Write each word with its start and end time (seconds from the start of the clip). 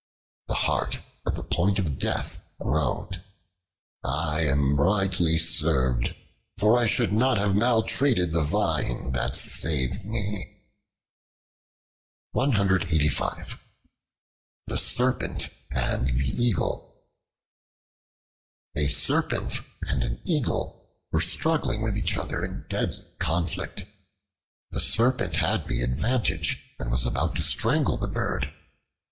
The 0.47 0.55
Hart, 0.55 0.97
at 1.27 1.35
the 1.35 1.43
point 1.43 1.77
of 1.77 1.99
death, 1.99 2.41
groaned: 2.59 3.21
"I 4.03 4.39
am 4.47 4.77
rightly 4.81 5.37
served, 5.37 6.15
for 6.57 6.75
I 6.75 6.87
should 6.87 7.13
not 7.13 7.37
have 7.37 7.55
maltreated 7.55 8.31
the 8.31 8.41
Vine 8.41 9.11
that 9.11 9.35
saved 9.35 10.03
me." 10.03 10.63
The 12.33 13.47
Serpent 14.79 15.49
and 15.69 16.07
the 16.07 16.33
Eagle 16.35 17.05
A 18.75 18.87
SERPENT 18.87 19.59
and 19.83 20.01
an 20.03 20.19
Eagle 20.25 20.89
were 21.11 21.21
struggling 21.21 21.83
with 21.83 21.95
each 21.95 22.17
other 22.17 22.43
in 22.43 22.65
deadly 22.67 23.05
conflict. 23.19 23.85
The 24.71 24.81
Serpent 24.81 25.35
had 25.35 25.67
the 25.67 25.83
advantage, 25.83 26.71
and 26.79 26.89
was 26.89 27.05
about 27.05 27.35
to 27.35 27.43
strangle 27.43 27.97
the 27.99 28.07
bird. 28.07 28.51